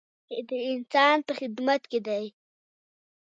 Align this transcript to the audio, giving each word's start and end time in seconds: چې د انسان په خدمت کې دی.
چې 0.27 0.37
د 0.49 0.51
انسان 0.71 1.17
په 1.27 1.33
خدمت 1.39 1.81
کې 1.91 1.99
دی. 2.07 2.25